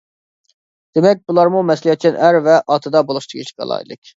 دېمەك، 0.99 1.21
بۇلارمۇ 1.31 1.61
مەسئۇلىيەتچان 1.73 2.19
ئەر 2.25 2.41
ۋە 2.49 2.59
ئاتىدا 2.65 3.07
بولۇشقا 3.11 3.35
تېگىشلىك 3.37 3.67
ئالاھىدىلىك. 3.67 4.05